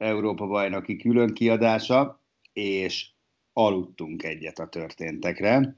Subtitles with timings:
[0.00, 2.20] Európa-bajnoki külön kiadása,
[2.52, 3.08] és
[3.52, 5.74] aludtunk egyet a történtekre,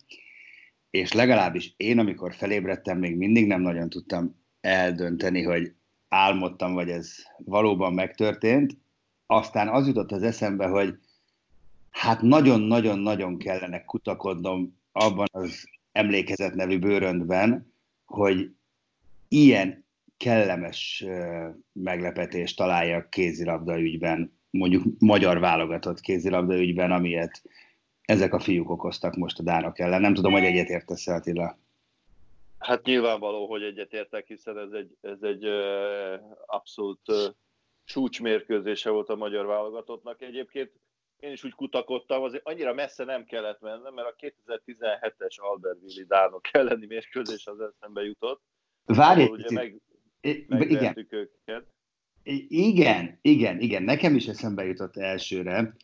[0.91, 5.75] és legalábbis én, amikor felébredtem, még mindig nem nagyon tudtam eldönteni, hogy
[6.09, 8.77] álmodtam, vagy ez valóban megtörtént.
[9.27, 10.99] Aztán az jutott az eszembe, hogy
[11.91, 17.73] hát nagyon-nagyon-nagyon kellene kutakodnom abban az emlékezet nevű bőröndben,
[18.05, 18.55] hogy
[19.29, 19.82] ilyen
[20.23, 21.05] kellemes
[21.73, 27.43] meglepetést találja kézilabda ügyben, mondjuk magyar válogatott kézilabda ügyben, amilyet
[28.03, 30.01] ezek a fiúk okoztak most a Dánok ellen.
[30.01, 31.59] Nem tudom, hogy egyetértesz -e, Attila.
[32.59, 35.45] Hát nyilvánvaló, hogy egyetértek, hiszen ez egy, ez egy
[36.47, 37.01] abszolút
[37.85, 40.23] csúcsmérkőzése volt a magyar válogatottnak.
[40.23, 40.73] Egyébként
[41.19, 46.49] én is úgy kutakodtam, azért annyira messze nem kellett mennem, mert a 2017-es Albertville Dánok
[46.53, 48.41] elleni mérkőzés az eszembe jutott.
[48.85, 49.81] Várj egy meg,
[50.23, 50.95] igen.
[50.97, 51.67] őket.
[52.49, 53.83] Igen, igen, igen.
[53.83, 55.75] Nekem is eszembe jutott elsőre,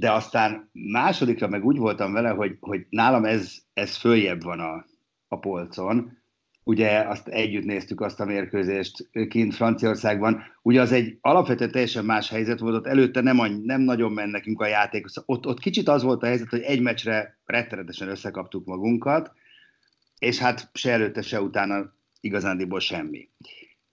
[0.00, 4.86] de aztán másodikra meg úgy voltam vele, hogy, hogy nálam ez, ez följebb van a,
[5.28, 6.22] a polcon.
[6.66, 10.42] Ugye azt együtt néztük azt a mérkőzést kint Franciaországban.
[10.62, 14.60] Ugye az egy alapvetően teljesen más helyzet volt, ott előtte nem, nem nagyon ment nekünk
[14.60, 15.06] a játék.
[15.24, 19.32] Ott, ott kicsit az volt a helyzet, hogy egy meccsre rettenetesen összekaptuk magunkat,
[20.18, 23.28] és hát se előtte, se utána igazándiból semmi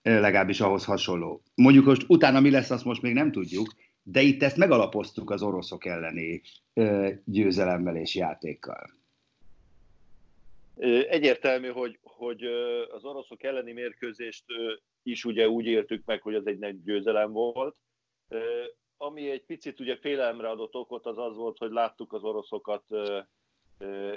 [0.02, 1.42] legalábbis ahhoz hasonló.
[1.54, 3.66] Mondjuk most utána mi lesz, azt most még nem tudjuk,
[4.02, 6.42] de itt ezt megalapoztuk az oroszok elleni
[7.24, 8.90] győzelemmel és játékkal.
[11.08, 12.44] Egyértelmű, hogy, hogy
[12.90, 14.44] az oroszok elleni mérkőzést
[15.02, 17.76] is ugye úgy értük meg, hogy az egy nagy győzelem volt.
[18.96, 22.84] Ami egy picit ugye félelemre adott okot, az az volt, hogy láttuk az oroszokat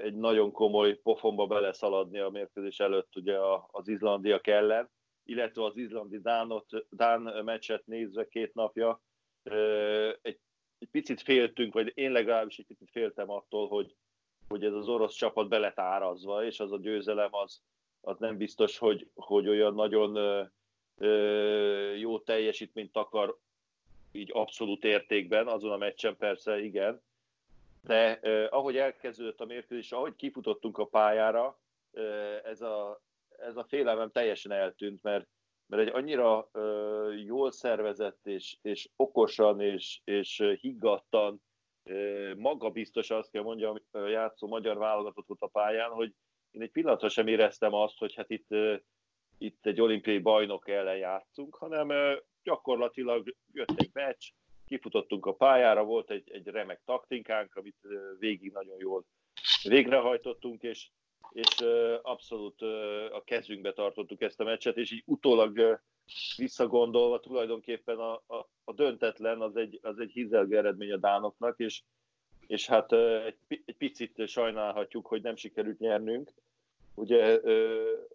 [0.03, 3.37] egy nagyon komoly pofonba beleszaladni a mérkőzés előtt ugye
[3.71, 4.89] az izlandiak ellen
[5.25, 9.01] illetve az izlandi Dánot, Dán meccset nézve két napja,
[10.21, 10.39] egy,
[10.79, 13.95] egy picit féltünk, vagy én legalábbis egy picit féltem attól, hogy,
[14.47, 17.61] hogy ez az orosz csapat belet árazva, és az a győzelem az,
[18.01, 20.17] az nem biztos, hogy, hogy olyan nagyon
[21.97, 23.37] jó teljesítményt akar
[24.11, 27.01] így abszolút értékben, azon a meccsen persze igen,
[27.81, 31.59] de eh, ahogy elkezdődött a mérkőzés, ahogy kifutottunk a pályára,
[31.91, 33.01] eh, ez a,
[33.45, 35.27] ez a félelmem teljesen eltűnt, mert,
[35.65, 41.41] mert egy annyira ö, jól szervezett és, és okosan és, és higgadtan,
[41.83, 46.13] ö, magabiztos azt kell mondjam, játszó magyar válogatott volt a pályán, hogy
[46.51, 48.75] én egy pillanatra sem éreztem azt, hogy hát itt, ö,
[49.37, 54.29] itt egy olimpiai bajnok ellen játszunk, hanem ö, gyakorlatilag jött egy meccs,
[54.67, 57.87] kifutottunk a pályára, volt egy, egy remek taktikánk, amit
[58.19, 59.05] végig nagyon jól
[59.63, 60.89] végrehajtottunk, és
[61.31, 61.65] és
[62.01, 62.61] abszolút
[63.11, 65.81] a kezünkbe tartottuk ezt a meccset, és így utólag
[66.37, 71.81] visszagondolva tulajdonképpen a, a, a döntetlen az egy, az egy hizelgő eredmény a Dánoknak, és,
[72.47, 72.91] és hát
[73.25, 76.33] egy, egy picit sajnálhatjuk, hogy nem sikerült nyernünk.
[76.93, 77.39] Ugye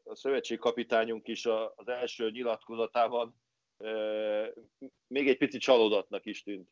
[0.05, 1.47] a szövetségkapitányunk is
[1.77, 3.35] az első nyilatkozatában
[5.07, 6.69] még egy picit csalódatnak is tűnt.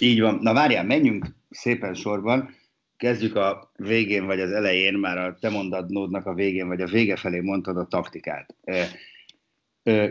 [0.00, 0.34] Így van.
[0.34, 2.54] Na várjál, menjünk szépen sorban
[3.02, 7.16] kezdjük a végén vagy az elején, már a te mondatnódnak a végén vagy a vége
[7.16, 8.54] felé mondtad a taktikát.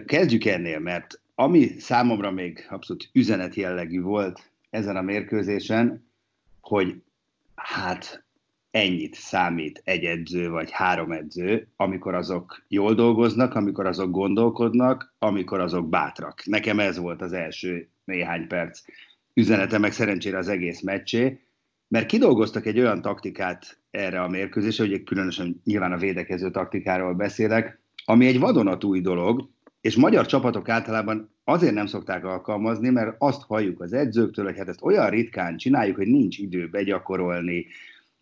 [0.05, 6.07] Kezdjük ennél, mert ami számomra még abszolút üzenet jellegű volt ezen a mérkőzésen,
[6.61, 7.01] hogy
[7.55, 8.25] hát
[8.71, 15.59] ennyit számít egy edző vagy három edző, amikor azok jól dolgoznak, amikor azok gondolkodnak, amikor
[15.59, 16.45] azok bátrak.
[16.45, 18.81] Nekem ez volt az első néhány perc
[19.33, 21.39] üzenete, meg szerencsére az egész meccsé,
[21.91, 27.79] mert kidolgoztak egy olyan taktikát erre a mérkőzésre, ugye különösen nyilván a védekező taktikáról beszélek,
[28.05, 29.49] ami egy vadonatúj dolog,
[29.81, 34.67] és magyar csapatok általában azért nem szokták alkalmazni, mert azt halljuk az edzőktől, hogy hát
[34.67, 37.65] ezt olyan ritkán csináljuk, hogy nincs idő begyakorolni,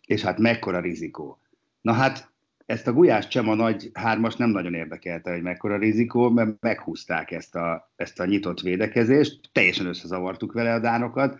[0.06, 1.38] és hát mekkora rizikó.
[1.80, 2.30] Na hát
[2.66, 7.54] ezt a Gulyás Csema nagy hármas nem nagyon érdekelte, hogy mekkora rizikó, mert meghúzták ezt
[7.54, 11.38] a, ezt a nyitott védekezést, teljesen összezavartuk vele a dánokat,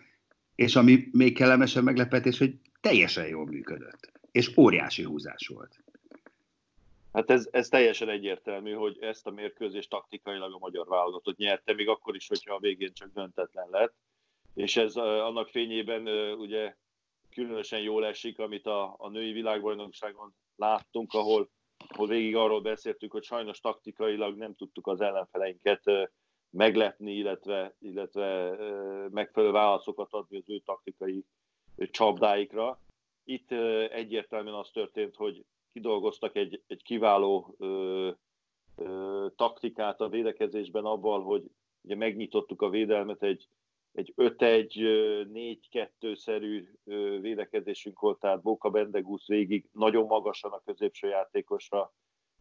[0.60, 5.82] és ami még kellemesen meglepetés, hogy teljesen jól működött, és óriási húzás volt.
[7.12, 11.88] Hát ez, ez teljesen egyértelmű, hogy ezt a mérkőzést taktikailag a magyar válogatott nyerte, még
[11.88, 13.94] akkor is, hogyha a végén csak döntetlen lett.
[14.54, 16.74] És ez annak fényében ugye
[17.30, 21.50] különösen jól esik, amit a, a női világbajnokságon láttunk, ahol,
[21.88, 25.82] ahol végig arról beszéltük, hogy sajnos taktikailag nem tudtuk az ellenfeleinket
[26.50, 28.56] meglepni, illetve, illetve
[29.10, 31.24] megfelelő válaszokat adni az ő taktikai
[31.90, 32.80] csapdáikra.
[33.24, 33.52] Itt
[33.90, 38.10] egyértelműen az történt, hogy kidolgoztak egy, egy kiváló ö,
[38.76, 41.50] ö, taktikát a védekezésben abban, hogy
[41.82, 43.48] ugye megnyitottuk a védelmet, egy,
[43.92, 46.68] egy 5-1-4-2-szerű
[47.20, 51.92] védekezésünk volt, tehát Boka Bendegusz végig nagyon magasan a középső játékosra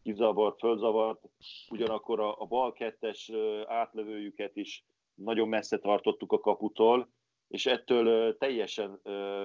[0.10, 1.22] kizavart, fölzavart,
[1.70, 3.32] ugyanakkor a, a bal kettes
[3.66, 4.84] átlövőjüket is
[5.14, 7.10] nagyon messze tartottuk a kaputól,
[7.48, 9.00] és ettől teljesen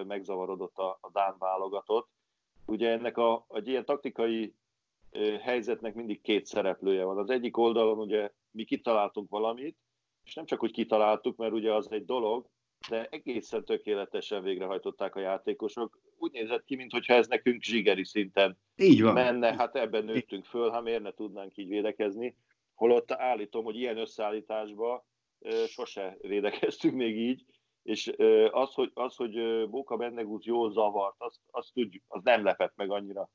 [0.06, 2.08] megzavarodott a, a Dán válogatott.
[2.66, 4.54] Ugye ennek a, egy ilyen taktikai
[5.40, 7.18] helyzetnek mindig két szereplője van.
[7.18, 9.76] Az egyik oldalon ugye mi kitaláltunk valamit,
[10.24, 12.46] és nem csak, hogy kitaláltuk, mert ugye az egy dolog,
[12.88, 15.98] de egészen tökéletesen végrehajtották a játékosok.
[16.24, 19.12] Úgy nézett ki, mintha ez nekünk zsigeri szinten így van.
[19.12, 22.36] menne, hát ebben nőttünk föl, ha miért ne tudnánk így védekezni.
[22.74, 25.02] Holott állítom, hogy ilyen összeállításban
[25.66, 27.44] sose védekeztünk még így,
[27.82, 28.12] és
[28.50, 32.90] az, hogy, az, hogy Bóka Bennegúz jól zavart, azt, azt tudjuk, az nem lepett meg
[32.90, 33.30] annyira.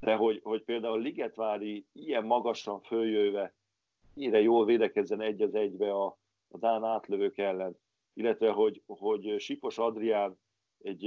[0.00, 3.54] De hogy, hogy például Ligetvári ilyen magasan följöve,
[4.14, 6.18] ide jól védekezzen egy az egybe a,
[6.48, 7.78] a Dán átlövők ellen,
[8.14, 10.38] illetve hogy, hogy Sipos Adrián
[10.78, 11.04] egy,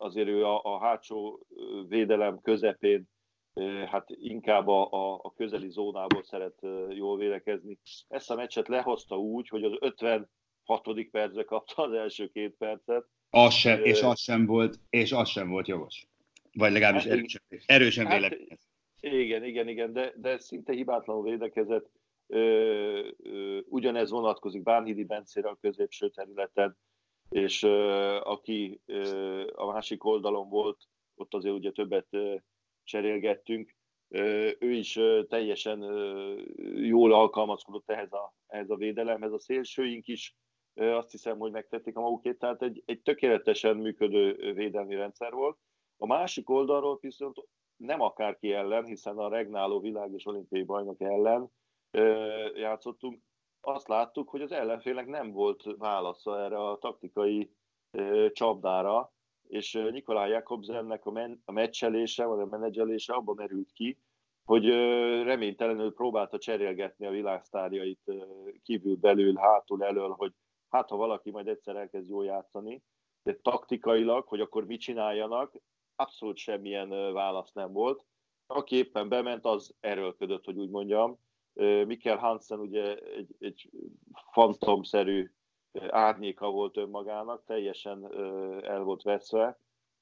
[0.00, 1.46] azért ő a, a hátsó
[1.88, 3.08] védelem közepén
[3.86, 4.88] hát inkább a,
[5.22, 6.58] a, közeli zónából szeret
[6.88, 7.78] jól védekezni.
[8.08, 10.30] Ezt a meccset lehozta úgy, hogy az 50
[10.64, 13.06] hatodik percre kapta az első két percet.
[13.30, 16.06] Az sem, és az sem volt, és az sem volt jogos.
[16.52, 18.60] Vagy legalábbis hát, erősen, erősen hát, vélekedett.
[19.00, 21.90] Igen, igen, igen, de, de szinte hibátlanul védekezett.
[22.26, 26.76] Ö, ö, ugyanez vonatkozik Bánhidi Bencére a középső területen,
[27.30, 27.62] és
[28.22, 28.80] aki
[29.52, 30.78] a másik oldalon volt,
[31.14, 32.08] ott azért ugye többet
[32.84, 33.74] cserélgettünk,
[34.58, 34.98] ő is
[35.28, 35.80] teljesen
[36.74, 39.32] jól alkalmazkodott ehhez a, ehhez a védelemhez.
[39.32, 40.36] A szélsőink is
[40.74, 45.58] azt hiszem, hogy megtették a magukét, tehát egy, egy tökéletesen működő védelmi rendszer volt.
[45.96, 47.36] A másik oldalról viszont
[47.76, 51.50] nem akárki ellen, hiszen a regnáló világ és olimpiai bajnok ellen
[52.54, 53.22] játszottunk,
[53.60, 57.52] azt láttuk, hogy az ellenfélnek nem volt válasza erre a taktikai
[58.32, 59.12] csapdára,
[59.48, 63.98] és Nikolaj Jakobsennek a, men- a meccselése, vagy a menedzselése abban merült ki,
[64.44, 64.68] hogy
[65.22, 68.12] reménytelenül próbálta cserélgetni a világsztárjait
[68.62, 70.32] kívül, belül, hátul, elől, hogy
[70.68, 72.82] hát ha valaki majd egyszer elkezd jól játszani,
[73.22, 75.54] de taktikailag, hogy akkor mit csináljanak,
[75.96, 78.04] abszolút semmilyen válasz nem volt.
[78.46, 81.18] Aki éppen bement, az erőlködött, hogy úgy mondjam.
[81.86, 83.70] Mikkel Hansen ugye egy, egy
[84.32, 85.30] fantomszerű
[85.88, 88.14] árnyéka volt önmagának, teljesen
[88.64, 89.58] el volt veszve.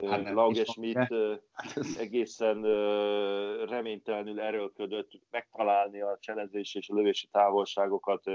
[0.07, 1.15] Hát Lauge Schmidt
[1.99, 2.63] egészen
[3.67, 8.31] reménytelenül erőlködött megtalálni a cselezés és a lövési távolságokat,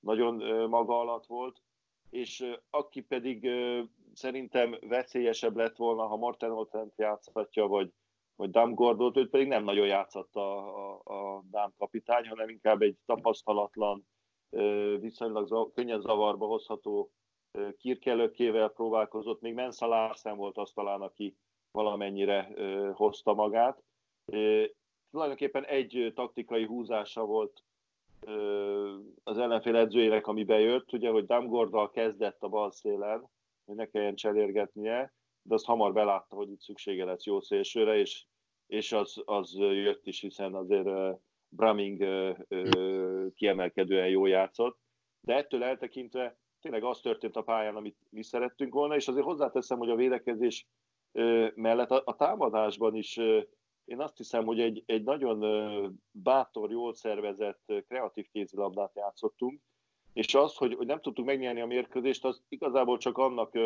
[0.00, 0.34] nagyon
[0.68, 1.62] maga alatt volt
[2.12, 3.48] és aki pedig
[4.14, 7.92] szerintem veszélyesebb lett volna, ha Martin Oltent játszhatja, vagy,
[8.42, 12.96] vagy Damgordot, őt pedig nem nagyon játszott a, a, a Dám kapitány, hanem inkább egy
[13.06, 14.06] tapasztalatlan,
[15.00, 17.10] viszonylag könnyen zavarba hozható
[17.78, 21.36] kirkelőkével próbálkozott, még Mensa Larsen volt az talán, aki
[21.70, 22.52] valamennyire
[22.94, 23.82] hozta magát.
[25.10, 27.62] Tulajdonképpen egy taktikai húzása volt
[29.22, 33.28] az ellenfél edzőjének, ami bejött, ugye, hogy Damgordal kezdett a bal szélen,
[33.64, 38.26] hogy ne kelljen cselérgetnie, de azt hamar belátta, hogy itt szüksége lesz jó szélsőre, és,
[38.72, 42.04] és az, az jött is, hiszen azért Braming
[43.34, 44.78] kiemelkedően jó játszott.
[45.20, 49.78] De ettől eltekintve tényleg az történt a pályán, amit mi szerettünk volna, és azért hozzáteszem,
[49.78, 50.66] hogy a védekezés
[51.54, 53.16] mellett a, a támadásban is
[53.84, 59.60] én azt hiszem, hogy egy, egy nagyon bátor, jól szervezett, kreatív kézilabdát játszottunk,
[60.12, 63.58] és az, hogy, hogy nem tudtuk megnyerni a mérkőzést, az igazából csak annak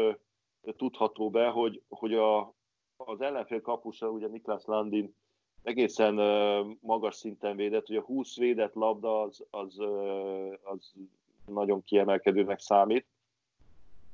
[0.76, 2.54] tudható be, hogy, hogy a,
[2.96, 5.14] az ellenfél kapusa, ugye Niklas Landin
[5.62, 6.14] egészen
[6.80, 9.78] magas szinten védett, hogy a 20 védett labda az, az,
[10.62, 10.92] az
[11.46, 13.06] nagyon kiemelkedőnek számít.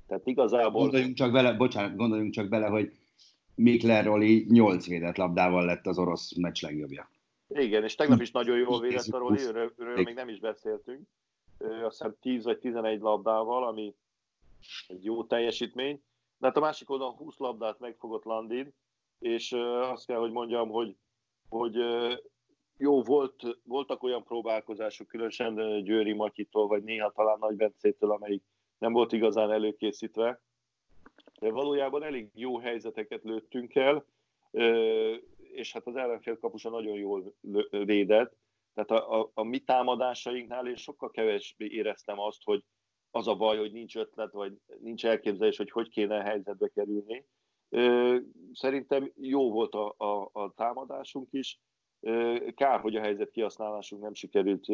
[0.07, 0.83] Tehát igazából...
[0.83, 2.93] Gondoljunk csak bele, bocsánat, gondoljunk csak bele, hogy
[3.55, 7.11] Mikler Roli 8 védett labdával lett az orosz meccs legjobbja.
[7.49, 11.09] Igen, és tegnap is nagyon jól védett a Roli, őről, őről még nem is beszéltünk.
[11.59, 13.95] Azt hiszem 10 vagy 11 labdával, ami
[14.89, 16.03] egy jó teljesítmény.
[16.42, 18.75] De hát a másik oldalon 20 labdát megfogott Landin,
[19.18, 20.96] és azt kell, hogy mondjam, hogy,
[21.49, 21.76] hogy
[22.76, 28.42] jó, volt, voltak olyan próbálkozások, különösen Győri Matyitól, vagy néha talán Nagy Bencétől, amelyik
[28.78, 30.40] nem volt igazán előkészítve.
[31.40, 34.04] De valójában elég jó helyzeteket lőttünk el,
[35.38, 37.34] és hát az ellenfél kapusa nagyon jól
[37.70, 38.37] védett.
[38.75, 42.64] Tehát a, a, a mi támadásainknál én sokkal kevésbé éreztem azt, hogy
[43.14, 47.26] az a baj, hogy nincs ötlet, vagy nincs elképzelés, hogy hogy kéne a helyzetbe kerülni.
[48.52, 51.61] Szerintem jó volt a, a, a támadásunk is.
[52.54, 54.66] Kár, hogy a helyzet kihasználásunk nem sikerült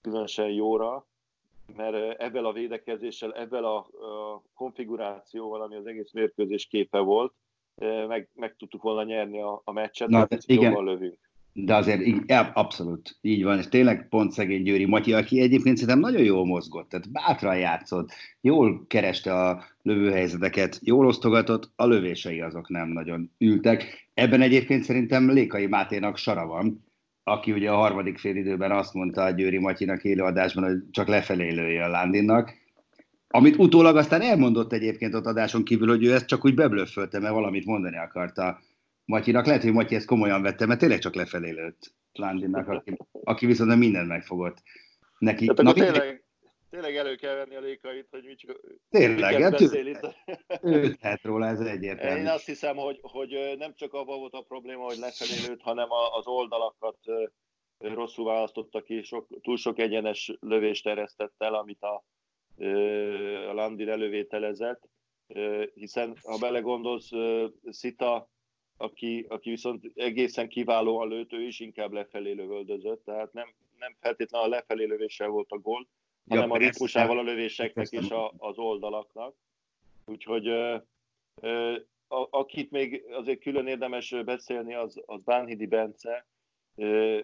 [0.00, 1.06] különösen jóra,
[1.76, 7.32] mert ebben a védekezéssel, ebben a, a konfigurációval, ami az egész mérkőzés képe volt,
[8.06, 10.64] meg, meg tudtuk volna nyerni a, a meccset, Na, igen.
[10.64, 11.27] jobban lövünk.
[11.60, 16.02] De azért ja, abszolút így van, és tényleg pont szegény Győri Matyi, aki egyébként szerintem
[16.02, 18.10] nagyon jól mozgott, tehát bátran játszott,
[18.40, 24.08] jól kereste a lövőhelyzeteket, jól osztogatott, a lövései azok nem nagyon ültek.
[24.14, 26.84] Ebben egyébként szerintem Lékai Máténak sara van,
[27.22, 31.84] aki ugye a harmadik félidőben azt mondta a Győri Matyinak élőadásban, hogy csak lefelé lője
[31.84, 32.54] a Landinnak,
[33.28, 37.34] amit utólag aztán elmondott egyébként ott adáson kívül, hogy ő ezt csak úgy beblöffölte, mert
[37.34, 38.60] valamit mondani akarta
[39.08, 39.46] Matyinak.
[39.46, 43.76] Lehet, hogy Matyi ezt komolyan vette, mert tényleg csak lefelé lőtt Landinnak, aki, aki viszont
[43.76, 44.62] mindent megfogott
[45.18, 45.46] neki.
[45.46, 46.24] Tehát Na, tényleg,
[46.70, 48.60] tényleg elő kell venni a lékait, hogy mi csak
[48.90, 50.16] Tényleg, hát beszél itt.
[50.62, 52.20] Ő róla, ez egyértelmű.
[52.20, 55.86] Én azt hiszem, hogy, hogy nem csak abban volt a probléma, hogy lefelé lőtt, hanem
[55.90, 56.98] az oldalakat
[57.78, 62.04] rosszul választottak ki, sok, túl sok egyenes lövést eresztett el, amit a,
[63.48, 64.88] a Landir elővételezett,
[65.74, 67.10] hiszen ha belegondolsz,
[67.70, 68.30] Szita
[68.78, 74.46] aki, aki viszont egészen kiválóan lőtt, ő is inkább lefelé lövöldözött, tehát nem, nem feltétlenül
[74.46, 75.86] a lefelé lövéssel volt a gól,
[76.24, 79.34] ja, hanem a ritmusával a lövéseknek és a, az oldalaknak.
[80.06, 80.76] Úgyhogy ö,
[81.40, 81.76] ö,
[82.08, 86.26] a, akit még azért külön érdemes beszélni, az, az Bánhidi Bence,
[86.74, 87.18] ö,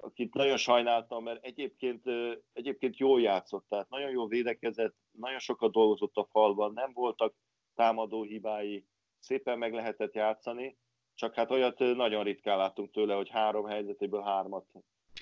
[0.00, 5.72] akit nagyon sajnáltam, mert egyébként, ö, egyébként jól játszott, tehát nagyon jól védekezett, nagyon sokat
[5.72, 7.34] dolgozott a falban, nem voltak
[7.74, 8.84] támadó hibái,
[9.18, 10.76] szépen meg lehetett játszani,
[11.20, 14.64] csak hát olyat nagyon ritkán láttunk tőle, hogy három helyzetéből hármat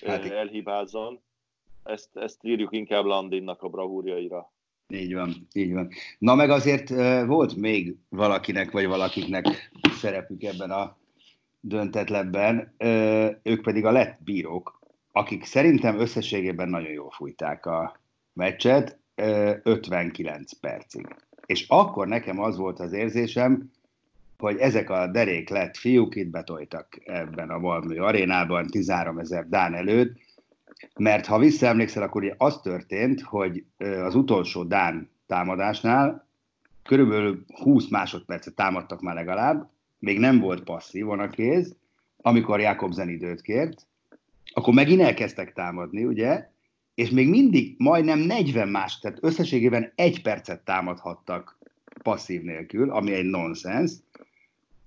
[0.06, 1.20] hát, elhibázzon.
[1.84, 4.52] Ezt, ezt írjuk inkább Landinnak a bravúrjaira.
[4.88, 5.88] Így van, így van.
[6.18, 6.88] Na meg azért
[7.26, 10.96] volt még valakinek vagy valakiknek szerepük ebben a
[11.60, 12.74] döntetlenben,
[13.42, 14.78] ők pedig a lett bírók,
[15.12, 18.00] akik szerintem összességében nagyon jól fújták a
[18.32, 18.98] meccset,
[19.62, 21.16] 59 percig.
[21.46, 23.70] És akkor nekem az volt az érzésem,
[24.38, 29.74] hogy ezek a derék lett fiúk itt betoltak ebben a Malmö arénában 13 ezer Dán
[29.74, 30.16] előtt,
[30.96, 36.26] mert ha visszaemlékszel, akkor ugye az történt, hogy az utolsó Dán támadásnál
[36.82, 41.76] körülbelül 20 másodpercet támadtak már legalább, még nem volt passzív a kéz,
[42.16, 43.86] amikor Jakobsen időt kért,
[44.52, 46.48] akkor megint elkezdtek támadni, ugye,
[46.94, 51.58] és még mindig majdnem 40 más, tehát összességében egy percet támadhattak
[52.02, 53.92] passzív nélkül, ami egy nonsens,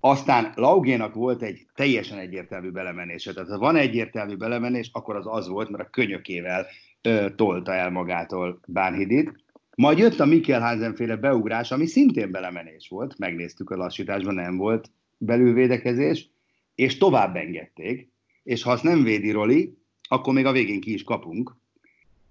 [0.03, 3.34] aztán Laugénak volt egy teljesen egyértelmű belemenése.
[3.34, 6.65] Tehát ha van egyértelmű belemenés, akkor az az volt, mert a könyökével
[7.01, 9.43] ö, tolta el magától Bánhidit.
[9.75, 14.58] Majd jött a Mikkel Hansen féle beugrás, ami szintén belemenés volt, megnéztük a lassításban, nem
[14.58, 16.29] volt belülvédekezés,
[16.75, 18.10] és tovább engedték,
[18.43, 19.77] és ha azt nem védi Roli,
[20.10, 21.55] akkor még a végén ki is kapunk,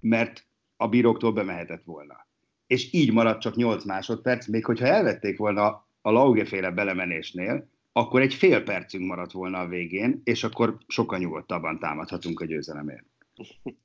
[0.01, 0.47] mert
[0.77, 2.27] a bíróktól bemehetett volna.
[2.67, 8.35] És így maradt csak 8 másodperc, még hogyha elvették volna a Laugeféle belemenésnél, akkor egy
[8.35, 13.05] fél percünk maradt volna a végén, és akkor sokkal nyugodtabban támadhatunk a győzelemért.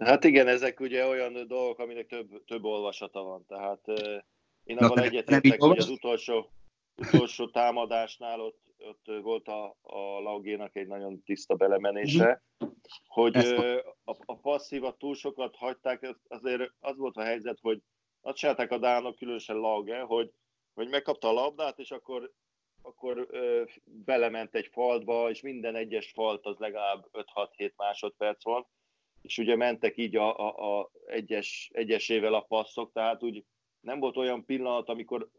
[0.00, 3.44] Hát igen, ezek ugye olyan dolgok, aminek több, több olvasata van.
[3.46, 3.80] Tehát
[4.64, 6.50] én abban egyetértek, hogy az utolsó,
[6.96, 12.68] utolsó támadásnál ott, ott volt a, a Laugénak egy nagyon tiszta belemenése, mm.
[13.06, 13.36] hogy
[14.04, 17.82] a, a passzívat túl sokat hagyták, azért az volt a helyzet, hogy
[18.20, 20.32] azt csinálták a Dánok, különösen Lauge, hogy
[20.80, 22.32] hogy megkapta a labdát, és akkor,
[22.82, 28.66] akkor ö, belement egy faltba, és minden egyes falt az legalább 5-6-7 másodperc van,
[29.22, 33.44] és ugye mentek így a, a, a egyes, egyesével a passzok, tehát úgy
[33.80, 35.30] nem volt olyan pillanat, amikor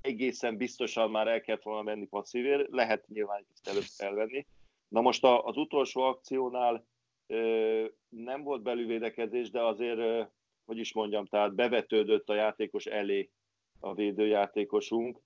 [0.00, 4.46] egészen biztosan már el kellett volna menni passzívért, lehet nyilván ezt előbb elvenni,
[4.90, 6.86] Na most az utolsó akciónál
[8.08, 10.28] nem volt belüvédekezés, de azért,
[10.64, 13.30] hogy is mondjam, tehát bevetődött a játékos elé
[13.80, 15.20] a védőjátékosunk.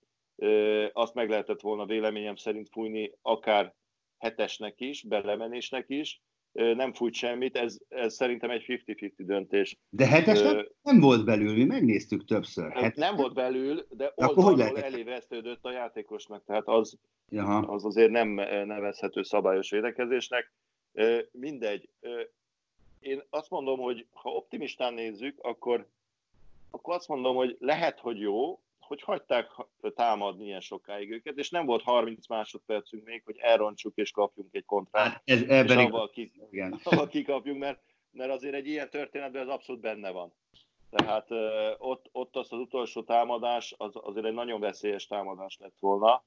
[0.92, 3.75] Azt meg lehetett volna véleményem szerint fújni akár
[4.18, 6.23] hetesnek is, belemenésnek is,
[6.54, 9.76] nem fújt semmit, ez, ez szerintem egy 50-50 döntés.
[9.90, 12.73] De hetes nem, nem volt belül, mi megnéztük többször.
[12.73, 17.58] Hetes nem volt belül, de oldalról elé vesztődött a játékosnak, tehát az, Jaha.
[17.58, 18.28] az azért nem
[18.66, 20.52] nevezhető szabályos védekezésnek.
[21.30, 21.88] Mindegy.
[23.00, 25.88] Én azt mondom, hogy ha optimistán nézzük, akkor,
[26.75, 29.50] akkor azt mondom, hogy lehet, hogy jó, hogy hagyták
[29.95, 34.64] támadni ilyen sokáig őket, és nem volt 30 másodpercünk még, hogy elrontsuk és kapjunk egy
[34.64, 35.07] kontrát.
[35.07, 36.81] Hát ez, és avval, ki, igen.
[36.85, 40.33] avval kikapjunk, mert, mert azért egy ilyen történetben ez abszolút benne van.
[40.90, 41.31] Tehát
[41.78, 46.25] ott, ott az az utolsó támadás, az azért egy nagyon veszélyes támadás lett volna.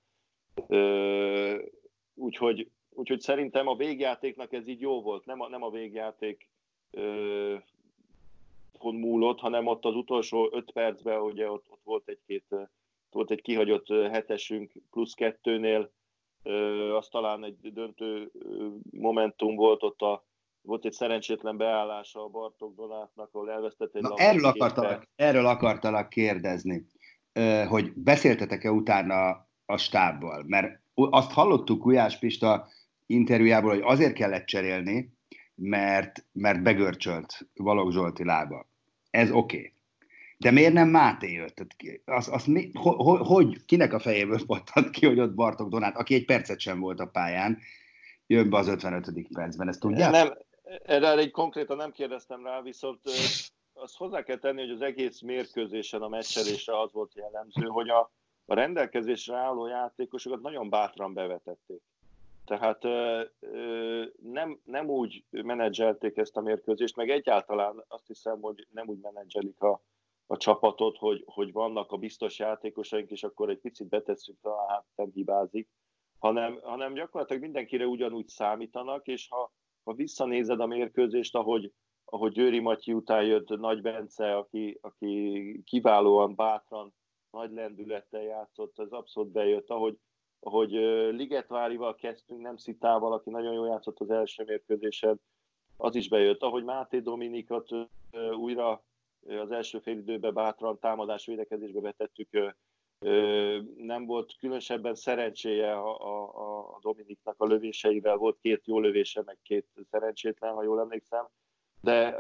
[2.14, 6.50] Úgyhogy, úgyhogy szerintem a végjátéknak ez így jó volt, nem a, nem a végjáték
[8.84, 12.46] múlott, hanem ott az utolsó öt percben ugye ott, ott volt egy-két
[13.10, 15.92] volt egy kihagyott hetesünk plusz kettőnél,
[16.98, 18.32] az talán egy döntő
[18.92, 20.26] momentum volt ott a
[20.62, 26.10] volt egy szerencsétlen beállása a Bartok Donátnak, ahol elvesztett egy Na, erről, akartalak, erről akartalak
[26.10, 26.86] kérdezni,
[27.68, 30.44] hogy beszéltetek-e utána a stábbal?
[30.48, 32.68] Mert azt hallottuk Gulyás Pista
[33.06, 35.17] interjújából, hogy azért kellett cserélni,
[35.58, 38.68] mert, mert begörcsölt Valog Zsolti lába.
[39.10, 39.58] Ez oké.
[39.58, 39.74] Okay.
[40.38, 41.66] De miért nem Máté jött?
[42.06, 46.14] Az, az mi, ho, hogy, kinek a fejéből pattant ki, hogy ott Bartok Donát, aki
[46.14, 47.58] egy percet sem volt a pályán,
[48.28, 49.28] jön be az 55.
[49.34, 50.12] percben, ezt tudják?
[50.12, 50.38] Nem,
[50.84, 53.00] erre egy konkrétan nem kérdeztem rá, viszont
[53.74, 58.12] azt hozzá kell tenni, hogy az egész mérkőzésen a meccselésre az volt jellemző, hogy a,
[58.46, 61.82] a rendelkezésre álló játékosokat nagyon bátran bevetették.
[62.48, 62.84] Tehát
[64.22, 69.62] nem, nem úgy menedzselték ezt a mérkőzést, meg egyáltalán azt hiszem, hogy nem úgy menedzselik
[69.62, 69.82] a,
[70.26, 74.86] a csapatot, hogy, hogy vannak a biztos játékosaink, és akkor egy picit betesszük, talán hát
[74.96, 75.70] nem hibázik,
[76.20, 81.72] hanem, hanem gyakorlatilag mindenkire ugyanúgy számítanak, és ha, ha visszanézed a mérkőzést, ahogy,
[82.06, 86.94] ahogy Győri Matyi után jött Nagy Bence, aki, aki kiválóan, bátran,
[87.32, 89.98] nagy lendülettel játszott, az abszolút bejött, ahogy,
[90.40, 90.72] ahogy
[91.12, 95.20] Ligetvárival kezdtünk, nem Szitával, aki nagyon jól játszott az első mérkőzésen,
[95.78, 96.42] az is bejött.
[96.42, 97.70] Ahogy Máté Dominikot
[98.40, 98.84] újra
[99.28, 102.56] az első fél időben bátran támadás védekezésbe betettük,
[103.78, 109.38] nem volt különösebben szerencséje a, a, a Dominiknak a lövéseivel, volt két jó lövése, meg
[109.44, 111.28] két szerencsétlen, ha jól emlékszem,
[111.82, 112.18] de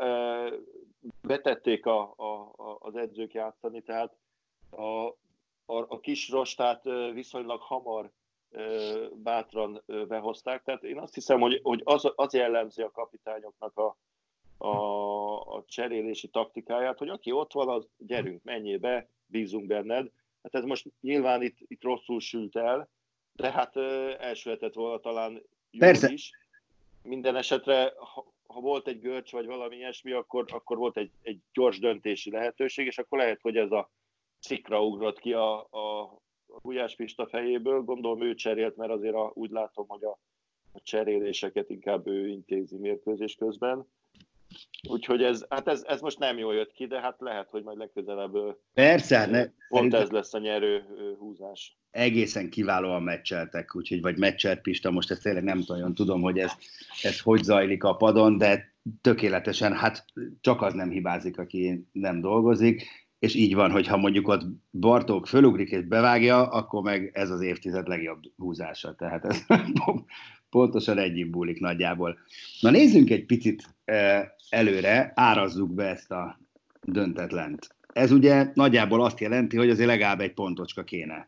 [1.21, 4.15] betették a, a, az edzők játszani, tehát
[4.71, 5.13] a,
[5.69, 8.11] a, a kis rostát viszonylag hamar
[9.13, 10.63] bátran behozták.
[10.63, 13.97] Tehát én azt hiszem, hogy, hogy az, az jellemzi a kapitányoknak a,
[14.57, 20.11] a, a cserélési taktikáját, hogy aki ott van, az gyerünk, menjél be, bízunk benned.
[20.43, 22.89] Hát ez most nyilván itt, itt rosszul sült el,
[23.35, 23.75] de hát
[24.19, 25.31] elsületett volna talán
[25.71, 26.11] jó Persze.
[26.11, 26.31] is.
[27.01, 31.39] Minden esetre, ha, ha volt egy görcs vagy valami ilyesmi, akkor, akkor volt egy, egy
[31.53, 33.89] gyors döntési lehetőség, és akkor lehet, hogy ez a
[34.47, 36.01] cikra ugrott ki a, a,
[36.47, 37.81] a Gulyás Pista fejéből.
[37.81, 40.19] Gondolom ő cserélt, mert azért a, úgy látom, hogy a,
[40.71, 43.87] a cseréléseket inkább ő intézi mérkőzés közben.
[44.89, 47.77] Úgyhogy ez, hát ez, ez most nem jól jött ki, de hát lehet, hogy majd
[47.77, 50.85] legközelebb Persze, hát ne, pont ez lesz a nyerő
[51.19, 51.77] húzás.
[51.91, 56.51] Egészen kiválóan meccseltek, úgyhogy vagy meccselt Pista, most ezt tényleg nem nagyon tudom, hogy ez,
[57.01, 60.05] ez hogy zajlik a padon, de tökéletesen, hát
[60.41, 65.27] csak az nem hibázik, aki nem dolgozik, és így van, hogy ha mondjuk ott Bartók
[65.27, 68.95] fölugrik és bevágja, akkor meg ez az évtized legjobb húzása.
[68.95, 69.45] Tehát ez
[70.49, 72.17] pontosan egyik búlik nagyjából.
[72.61, 73.75] Na nézzünk egy picit
[74.49, 76.39] előre, árazzuk be ezt a
[76.83, 77.75] döntetlent.
[77.93, 81.27] Ez ugye nagyjából azt jelenti, hogy azért legalább egy pontocska kéne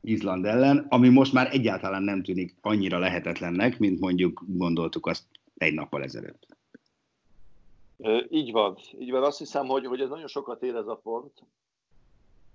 [0.00, 5.24] Izland ellen, ami most már egyáltalán nem tűnik annyira lehetetlennek, mint mondjuk gondoltuk azt
[5.56, 6.46] egy nappal ezelőtt.
[8.28, 9.22] Így van, így van.
[9.22, 11.32] Azt hiszem, hogy, hogy ez nagyon sokat ér ez a pont,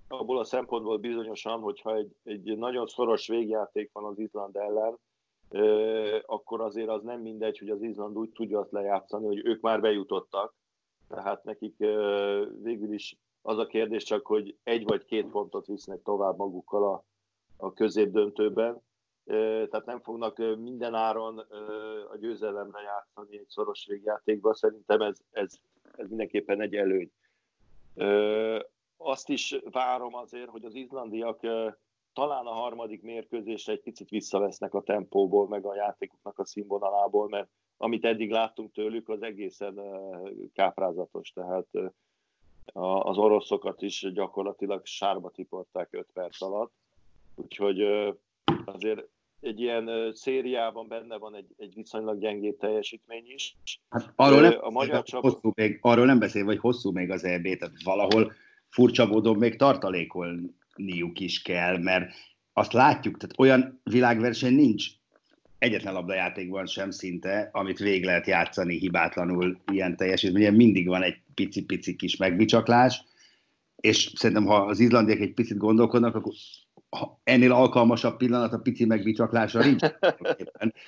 [0.08, 4.98] abból a szempontból bizonyosan, hogyha egy, egy nagyon szoros végjáték van az Izland ellen,
[6.26, 9.80] akkor azért az nem mindegy, hogy az Izland úgy tudja azt lejátszani, hogy ők már
[9.80, 10.54] bejutottak.
[11.08, 11.76] Tehát nekik
[12.62, 17.04] végül is az a kérdés csak, hogy egy vagy két pontot visznek tovább magukkal a,
[17.56, 18.82] a középdöntőben.
[19.70, 21.38] Tehát nem fognak minden áron
[22.12, 24.52] a győzelemre játszani egy szoros végjátékban.
[24.52, 25.54] Szerintem ez, ez,
[25.96, 27.10] ez mindenképpen egy előny.
[28.96, 31.40] Azt is várom azért, hogy az izlandiak
[32.12, 37.48] talán a harmadik mérkőzésre egy picit visszavesznek a tempóból, meg a játékoknak a színvonalából, mert
[37.76, 39.80] amit eddig láttunk tőlük, az egészen
[40.52, 41.66] káprázatos, tehát
[42.72, 46.72] az oroszokat is gyakorlatilag sárba tiporták 5 perc alatt,
[47.34, 47.82] úgyhogy
[48.64, 49.08] azért
[49.40, 53.56] egy ilyen szériában benne van egy, egy viszonylag gyengébb teljesítmény is.
[53.88, 55.22] Hát arról, nem a magyar csap...
[55.22, 58.32] hosszú még, arról nem beszél, hogy hosszú még az EB, tehát valahol
[58.68, 62.12] furcsa módon még tartalékolniuk is kell, mert
[62.52, 64.86] azt látjuk, tehát olyan világverseny nincs
[65.58, 71.96] egyetlen labdajátékban sem szinte, amit végig lehet játszani hibátlanul ilyen teljesítményen, mindig van egy pici-pici
[71.96, 73.04] kis megbicsaklás,
[73.76, 76.32] és szerintem, ha az izlandiek egy picit gondolkodnak, akkor
[77.24, 79.82] ennél alkalmasabb pillanat a pici megbicsaklásra nincs.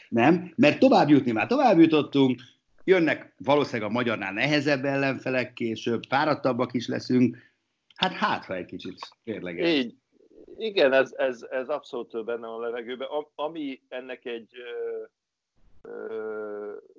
[0.08, 0.52] Nem?
[0.56, 2.40] Mert tovább jutni már tovább jutottunk,
[2.84, 7.36] jönnek valószínűleg a magyarnál nehezebb ellenfelek később, fáradtabbak is leszünk,
[7.94, 9.66] hát hát, ha egy kicsit kérlek.
[9.66, 9.94] Így,
[10.58, 13.08] igen, ez, ez, ez abszolút benne a levegőben.
[13.34, 14.54] Ami ennek egy,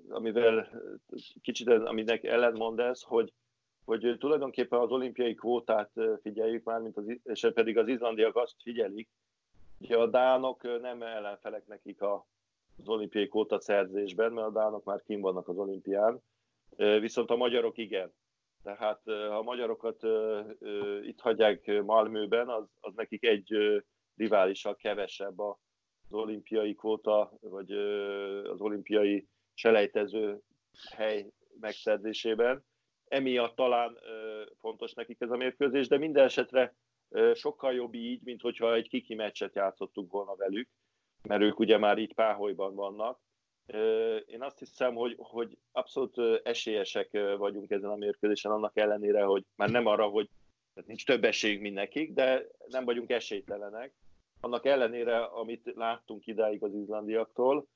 [0.10, 0.70] amivel
[1.42, 3.34] kicsit aminek ellentmond ez, hogy
[3.86, 5.92] hogy tulajdonképpen az olimpiai kvótát
[6.22, 9.10] figyeljük már, mint az, és pedig az izlandiak azt figyelik,
[9.78, 12.28] hogy a dánok nem ellenfelek nekik a,
[12.78, 16.24] az olimpiai kvóta szerzésben, mert a dánok már kim vannak az olimpián,
[16.76, 18.14] viszont a magyarok igen.
[18.64, 20.04] Tehát ha a magyarokat
[21.02, 23.56] itt hagyják Malmőben, az, az nekik egy
[24.16, 25.58] riválissal kevesebb az
[26.10, 27.72] olimpiai kvóta, vagy
[28.44, 30.40] az olimpiai selejtező
[30.96, 32.64] hely megszerzésében
[33.12, 33.98] emiatt talán
[34.60, 36.76] fontos nekik ez a mérkőzés, de minden esetre
[37.34, 40.70] sokkal jobb így, mint hogyha egy kiki meccset játszottuk volna velük,
[41.28, 43.20] mert ők ugye már így páholyban vannak.
[44.26, 49.70] Én azt hiszem, hogy, hogy abszolút esélyesek vagyunk ezen a mérkőzésen, annak ellenére, hogy már
[49.70, 50.30] nem arra, hogy
[50.74, 53.94] tehát nincs több esélyünk, mint nekik, de nem vagyunk esélytelenek.
[54.40, 57.68] Annak ellenére, amit láttunk idáig az izlandiaktól,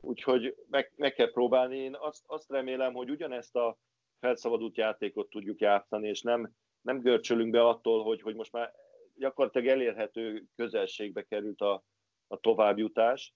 [0.00, 1.76] Úgyhogy meg, meg kell próbálni.
[1.76, 3.78] Én azt, azt remélem, hogy ugyanezt a
[4.20, 8.74] felszabadult játékot tudjuk játszani, és nem, nem görcsölünk be attól, hogy, hogy most már
[9.16, 11.84] gyakorlatilag elérhető közelségbe került a,
[12.26, 13.34] a továbbjutás,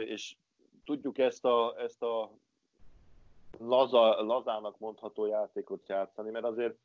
[0.00, 0.36] és
[0.84, 2.32] tudjuk ezt a, ezt a
[3.58, 6.76] laza, lazának mondható játékot játszani, mert azért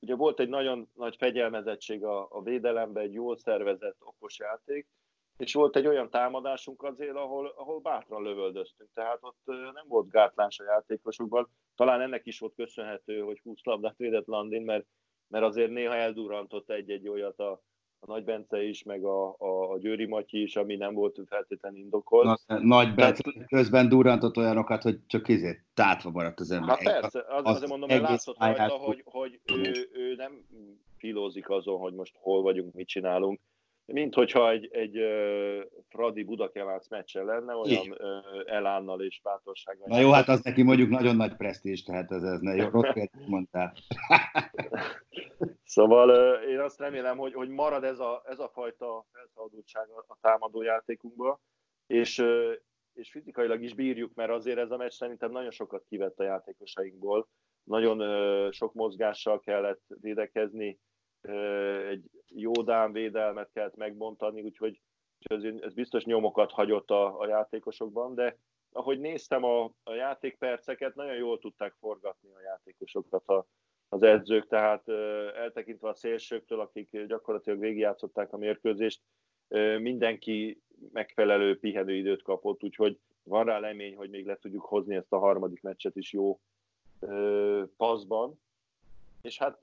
[0.00, 4.86] ugye volt egy nagyon nagy fegyelmezettség a, a védelemben, egy jól szervezett, okos játék,
[5.42, 10.58] és volt egy olyan támadásunk azért, ahol, ahol bátran lövöldöztünk, tehát ott nem volt gátlás
[10.58, 11.48] a játékosokban.
[11.74, 14.86] Talán ennek is volt köszönhető, hogy 20 labdát védett Landin, mert,
[15.28, 17.50] mert azért néha eldurrantott egy-egy olyat a,
[17.98, 21.78] a Nagy Bence is, meg a, a, a Győri Matyi is, ami nem volt feltétlenül
[21.78, 22.40] indokolt.
[22.46, 26.68] Na, Nagy Bence Tehát, közben durrantott olyanokat, hogy csak izé, tátva maradt az ember.
[26.68, 30.46] Hát persze, az, az azért mondom, hogy látszott rajta, hogy, hogy ő, ő nem
[30.96, 33.40] filózik azon, hogy most hol vagyunk, mit csinálunk,
[33.86, 37.98] mint hogyha egy, egy uh, Fradi Budakelác meccse lenne, olyan uh,
[38.46, 39.86] elánnal és bátorsággal.
[39.88, 42.94] Na jó, hát az neki mondjuk nagyon nagy presztízs, tehát ez, ez ne, jó, rossz
[43.26, 43.72] mondtál.
[45.64, 50.04] szóval uh, én azt remélem, hogy, hogy marad ez a, ez a fajta felszabadultság a,
[50.06, 51.40] a támadó játékunkba,
[51.86, 52.52] és, uh,
[52.92, 57.28] és fizikailag is bírjuk, mert azért ez a meccs szerintem nagyon sokat kivett a játékosainkból.
[57.64, 60.78] Nagyon uh, sok mozgással kellett védekezni,
[61.88, 64.80] egy jódán védelmet kellett megbontani, úgyhogy
[65.60, 68.36] ez, biztos nyomokat hagyott a, a játékosokban, de
[68.72, 73.46] ahogy néztem a, a játékperceket, nagyon jól tudták forgatni a játékosokat a,
[73.88, 74.88] az edzők, tehát
[75.36, 79.00] eltekintve a szélsőktől, akik gyakorlatilag végigjátszották a mérkőzést,
[79.78, 85.18] mindenki megfelelő pihenőidőt kapott, úgyhogy van rá lemény, hogy még le tudjuk hozni ezt a
[85.18, 86.40] harmadik meccset is jó
[87.76, 88.40] paszban.
[89.22, 89.60] És hát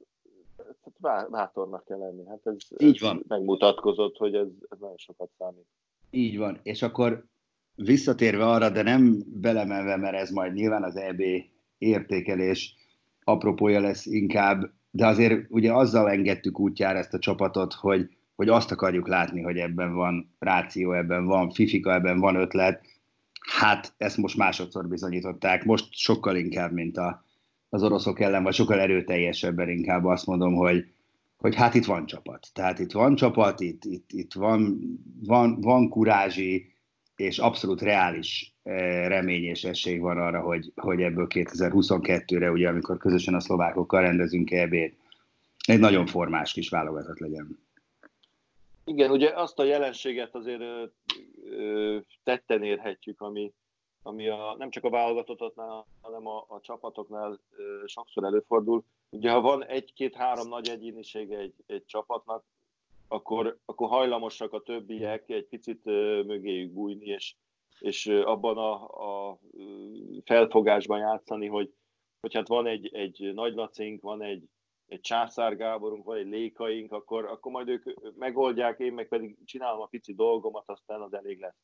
[1.29, 2.25] bátornak kell lenni.
[2.27, 3.23] Hát ez, Így ez van.
[3.27, 5.67] megmutatkozott, hogy ez, ez nagyon sokat számít.
[6.09, 6.59] Így van.
[6.63, 7.25] És akkor
[7.75, 11.21] visszatérve arra, de nem belemenve, mert ez majd nyilván az EB
[11.77, 12.75] értékelés
[13.23, 18.71] apropója lesz inkább, de azért ugye azzal engedtük útjára ezt a csapatot, hogy, hogy azt
[18.71, 22.85] akarjuk látni, hogy ebben van ráció, ebben van fifika, ebben van ötlet.
[23.51, 27.23] Hát ezt most másodszor bizonyították, most sokkal inkább, mint a,
[27.69, 30.85] az oroszok ellen, vagy sokkal erőteljesebben inkább azt mondom, hogy,
[31.37, 32.47] hogy hát itt van csapat.
[32.53, 34.79] Tehát itt van csapat, itt, itt, itt van,
[35.25, 36.73] van, van kurázsi,
[37.15, 42.97] és abszolút reális eh, remény és esély van arra, hogy, hogy ebből 2022-re, ugye, amikor
[42.97, 44.73] közösen a szlovákokkal rendezünk eb
[45.67, 47.59] egy nagyon formás kis válogatott legyen.
[48.85, 50.83] Igen, ugye azt a jelenséget azért ö,
[51.57, 53.53] ö, tetten érhetjük, ami,
[54.03, 58.83] ami a, nem csak a válogatottatnál, hanem a, a csapatoknál ö, sokszor előfordul.
[59.09, 62.45] Ugye ha van egy-két-három nagy egyénisége egy, egy csapatnak,
[63.07, 65.83] akkor, akkor hajlamosak a többiek egy picit
[66.25, 67.35] mögéjük bújni, és,
[67.79, 68.73] és abban a,
[69.29, 69.39] a
[70.23, 71.73] felfogásban játszani, hogy,
[72.19, 74.49] hogy hát van egy, egy nagy lacink, van egy,
[74.87, 77.83] egy császár Gáborunk, vagy egy lékaink, akkor, akkor majd ők
[78.17, 81.57] megoldják, én meg pedig csinálom a pici dolgomat, aztán az elég lesz.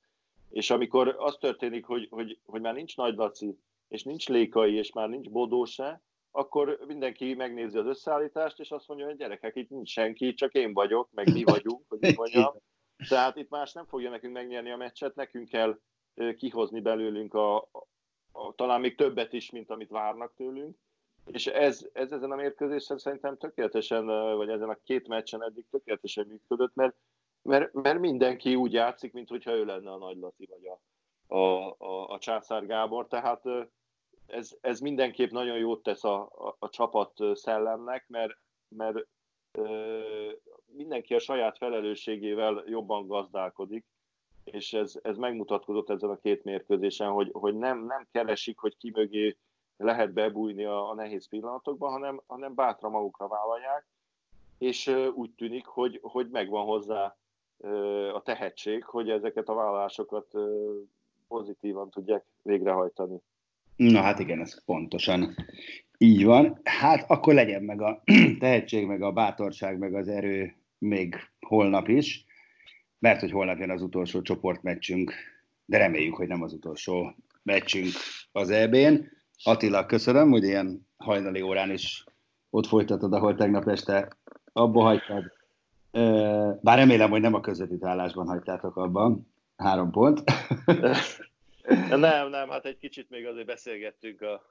[0.55, 4.91] És amikor az történik, hogy, hogy, hogy már nincs nagy laci, és nincs lékai, és
[4.91, 9.69] már nincs bodó se, akkor mindenki megnézi az összeállítást, és azt mondja, hogy gyerekek, itt
[9.69, 12.53] nincs senki, csak én vagyok, meg mi vagyunk, hogy így mondjam.
[13.09, 15.79] Tehát itt más nem fogja nekünk megnyerni a meccset, nekünk kell
[16.35, 17.87] kihozni belőlünk a, a,
[18.31, 20.77] a, talán még többet is, mint amit várnak tőlünk.
[21.25, 26.27] És ez, ez ezen a mérkőzésen szerintem tökéletesen, vagy ezen a két meccsen eddig tökéletesen
[26.27, 26.95] működött, mert,
[27.45, 30.79] mert, mert mindenki úgy játszik, mintha ő lenne a Nagy Laci, vagy a,
[31.35, 33.07] a, a, a Császár Gábor.
[33.07, 33.43] Tehát
[34.27, 39.07] ez, ez mindenképp nagyon jót tesz a, a, a csapat szellemnek, mert, mert
[39.51, 39.99] ö,
[40.65, 43.85] mindenki a saját felelősségével jobban gazdálkodik,
[44.43, 48.91] és ez, ez megmutatkozott ezen a két mérkőzésen, hogy, hogy nem, nem keresik, hogy ki
[48.95, 49.37] mögé
[49.77, 53.87] lehet bebújni a, a nehéz pillanatokban, hanem, hanem bátran magukra vállalják,
[54.57, 57.15] és úgy tűnik, hogy, hogy megvan hozzá
[58.13, 60.27] a tehetség, hogy ezeket a vállalásokat
[61.27, 63.21] pozitívan tudják végrehajtani.
[63.75, 65.35] Na hát igen, ez pontosan
[65.97, 66.59] így van.
[66.63, 68.03] Hát akkor legyen meg a
[68.39, 72.25] tehetség, meg a bátorság, meg az erő még holnap is,
[72.99, 75.13] mert hogy holnap jön az utolsó csoportmeccsünk,
[75.65, 77.91] de reméljük, hogy nem az utolsó meccsünk
[78.31, 79.11] az EB-n.
[79.43, 82.03] Attila, köszönöm, hogy ilyen hajnali órán is
[82.49, 84.17] ott folytatod, ahol tegnap este
[84.53, 85.23] abba hagytad.
[86.61, 89.33] Bár remélem, hogy nem a közvetítálásban hagytátok abban.
[89.55, 90.23] Három pont.
[91.89, 94.41] Nem, nem, hát egy kicsit még azért beszélgettünk a,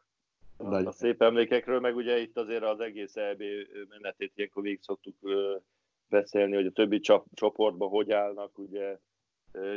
[0.57, 3.43] a, a szép emlékekről, meg ugye itt azért az egész EB
[3.89, 5.15] menetét ilyenkor végig szoktuk
[6.09, 7.01] beszélni, hogy a többi
[7.35, 8.99] csoportban hogy állnak, ugye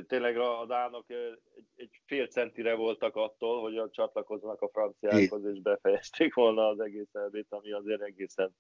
[0.08, 5.62] tényleg a, a dánok egy, egy fél centire voltak attól, hogy csatlakoznak a franciákhoz, és
[5.62, 8.56] befejezték volna az egész elbét, ami azért egészen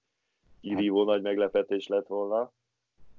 [0.62, 2.54] kirívó nagy meglepetés lett volna.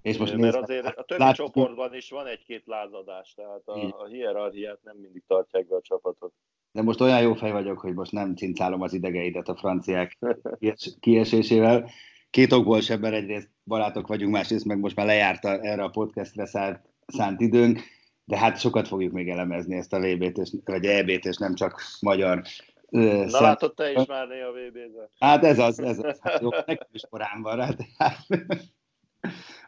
[0.03, 1.47] És most Mert nézd, azért a többi látjuk.
[1.47, 6.33] csoportban is van egy-két lázadás, tehát a, a hierarchiát nem mindig tartják be a csapatok.
[6.73, 10.19] De most olyan jó fej vagyok, hogy most nem cincálom az idegeidet a franciák
[11.01, 11.91] kiesésével.
[12.31, 16.47] Két okból sem, mert egyrészt barátok vagyunk, másrészt meg most már lejárta erre a podcastre
[16.47, 17.81] szánt, szánt időnk,
[18.25, 21.81] de hát sokat fogjuk még elemezni ezt a VB-t, és, vagy EB-t, és nem csak
[22.01, 22.43] magyar
[22.89, 23.43] Na szem...
[23.43, 25.11] látod te is már néha VB-t.
[25.19, 26.21] Hát ez az, ez az.
[26.41, 28.27] Jó, nekem is korán van rá, tehát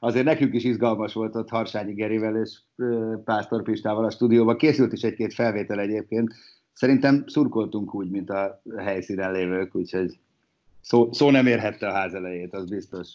[0.01, 2.59] azért nekünk is izgalmas volt ott Harsányi Gerivel és
[3.25, 4.57] Pásztor Pistával a stúdióban.
[4.57, 6.35] Készült is egy-két felvétel egyébként.
[6.73, 10.19] Szerintem szurkoltunk úgy, mint a helyszínen lévők, úgyhogy
[10.81, 13.09] szó, szó nem érhette a ház elejét, az biztos.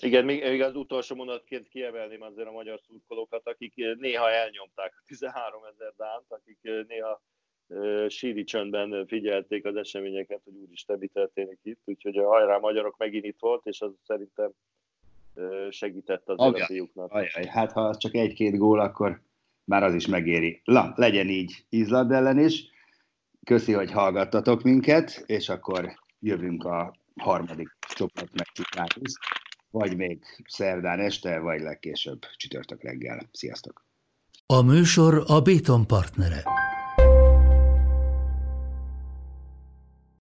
[0.00, 5.62] Igen, még az utolsó mondatként kiemelném azért a magyar szurkolókat, akik néha elnyomták a 13
[5.74, 7.22] ezer dánt, akik néha
[8.08, 13.24] síri csöndben figyelték az eseményeket, hogy úristen, mi történik itt, úgyhogy a hajrá magyarok megint
[13.24, 14.50] itt volt, és az szerintem
[15.70, 17.12] segített az fiúknak.
[17.12, 19.22] Ajaj, hát ha csak egy-két gól, akkor
[19.64, 20.60] már az is megéri.
[20.64, 22.64] La, legyen így Izland ellen is.
[23.44, 28.66] Köszi, hogy hallgattatok minket, és akkor jövünk a harmadik csoport meccs
[29.70, 33.28] vagy még szerdán este, vagy legkésőbb csütörtök reggel.
[33.32, 33.84] Sziasztok!
[34.46, 36.42] A műsor a Béton partnere.